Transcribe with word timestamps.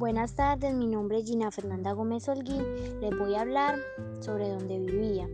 Buenas 0.00 0.32
tardes, 0.32 0.72
mi 0.72 0.86
nombre 0.86 1.18
es 1.18 1.26
Gina 1.26 1.50
Fernanda 1.50 1.92
Gómez 1.92 2.26
Holguín. 2.26 2.64
Les 3.02 3.18
voy 3.18 3.34
a 3.34 3.42
hablar 3.42 3.78
sobre 4.20 4.48
dónde 4.48 4.78
vivía. 4.78 5.28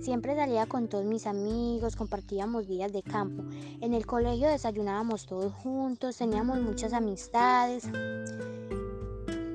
Siempre 0.00 0.36
salía 0.36 0.66
con 0.66 0.86
todos 0.86 1.04
mis 1.04 1.26
amigos, 1.26 1.96
compartíamos 1.96 2.68
días 2.68 2.92
de 2.92 3.02
campo. 3.02 3.42
En 3.80 3.94
el 3.94 4.06
colegio 4.06 4.48
desayunábamos 4.48 5.26
todos 5.26 5.52
juntos, 5.52 6.18
teníamos 6.18 6.60
muchas 6.60 6.92
amistades, 6.92 7.82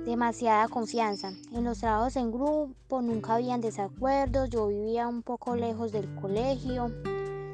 demasiada 0.04 0.68
confianza. 0.68 1.32
En 1.54 1.64
los 1.64 1.80
trabajos 1.80 2.18
en 2.18 2.30
grupo 2.30 3.02
nunca 3.02 3.36
habían 3.36 3.62
desacuerdos, 3.62 4.50
yo 4.50 4.68
vivía 4.68 5.08
un 5.08 5.24
poco 5.24 5.56
lejos 5.56 5.94
del 5.94 6.14
colegio, 6.16 6.92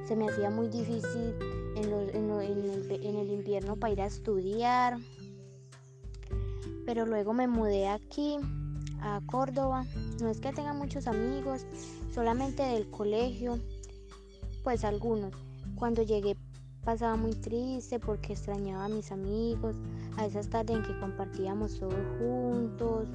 se 0.08 0.16
me 0.16 0.30
hacía 0.30 0.50
muy 0.50 0.68
difícil 0.68 1.36
en, 1.76 1.94
en 2.10 3.16
el 3.18 3.30
invierno 3.30 3.76
para 3.76 3.94
ir 3.94 4.02
a 4.02 4.08
estudiar 4.08 4.98
pero 6.86 7.06
luego 7.06 7.34
me 7.34 7.48
mudé 7.48 7.88
aquí 7.88 8.38
a 9.02 9.22
Córdoba. 9.26 9.86
No 10.22 10.30
es 10.30 10.40
que 10.40 10.54
tenga 10.54 10.74
muchos 10.74 11.08
amigos, 11.08 11.66
solamente 12.14 12.64
del 12.64 12.90
colegio, 12.90 13.60
pues 14.64 14.84
algunos. 14.84 15.34
Cuando 15.76 16.04
llegué 16.04 16.38
pasaba 16.84 17.16
muy 17.16 17.34
triste 17.34 18.00
porque 18.00 18.34
extrañaba 18.34 18.86
a 18.86 18.90
mis 18.90 19.12
amigos, 19.12 19.76
a 20.18 20.26
esas 20.26 20.50
tardes 20.50 20.78
en 20.78 20.84
que 20.84 21.00
compartíamos 21.00 21.80
todos 21.80 21.96
juntos. 22.20 23.08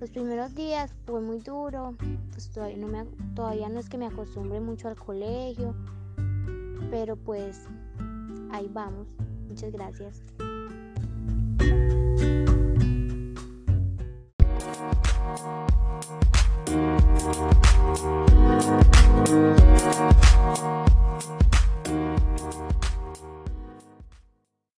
Los 0.00 0.10
primeros 0.10 0.54
días 0.54 0.94
fue 1.06 1.20
muy 1.20 1.40
duro, 1.40 1.94
pues 2.30 2.50
todavía 2.50 2.76
no, 2.76 2.86
me, 2.86 3.04
todavía 3.34 3.68
no 3.68 3.80
es 3.80 3.88
que 3.88 3.98
me 3.98 4.06
acostumbre 4.06 4.60
mucho 4.60 4.88
al 4.88 4.96
colegio, 4.96 5.74
pero 6.90 7.16
pues 7.16 7.66
ahí 8.52 8.70
vamos. 8.72 9.08
Muchas 9.48 9.72
gracias. 9.72 10.22